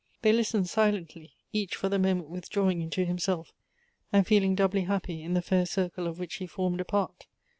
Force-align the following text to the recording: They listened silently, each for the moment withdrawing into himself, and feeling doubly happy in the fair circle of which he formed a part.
They 0.23 0.33
listened 0.33 0.67
silently, 0.67 1.33
each 1.53 1.75
for 1.75 1.87
the 1.87 1.99
moment 1.99 2.27
withdrawing 2.31 2.81
into 2.81 3.05
himself, 3.05 3.53
and 4.11 4.25
feeling 4.25 4.55
doubly 4.55 4.85
happy 4.85 5.21
in 5.21 5.35
the 5.35 5.43
fair 5.43 5.67
circle 5.67 6.07
of 6.07 6.17
which 6.17 6.37
he 6.37 6.47
formed 6.47 6.81
a 6.81 6.85
part. 6.85 7.27